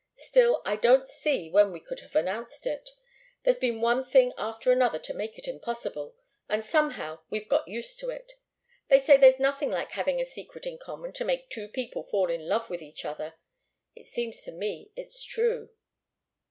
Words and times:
Still 0.17 0.63
I 0.65 0.77
don't 0.77 1.05
see 1.05 1.51
when 1.51 1.71
we 1.71 1.79
could 1.79 1.99
have 1.99 2.15
announced 2.15 2.65
it. 2.65 2.89
There's 3.43 3.59
been 3.59 3.81
one 3.81 4.03
thing 4.03 4.33
after 4.35 4.71
another 4.71 4.97
to 4.97 5.13
make 5.13 5.37
it 5.37 5.47
impossible, 5.47 6.15
and 6.49 6.65
somehow 6.65 7.19
we've 7.29 7.47
got 7.47 7.67
used 7.67 7.99
to 7.99 8.09
it. 8.09 8.31
They 8.87 8.99
say 8.99 9.15
there's 9.15 9.37
nothing 9.37 9.69
like 9.69 9.91
having 9.91 10.19
a 10.19 10.25
secret 10.25 10.65
in 10.65 10.79
common 10.79 11.13
to 11.13 11.23
make 11.23 11.51
two 11.51 11.67
people 11.67 12.01
fall 12.01 12.31
in 12.31 12.47
love 12.49 12.67
with 12.67 12.81
each 12.81 13.05
other. 13.05 13.35
It 13.95 14.07
seems 14.07 14.41
to 14.45 14.51
me 14.51 14.89
it's 14.95 15.23
true." 15.23 15.69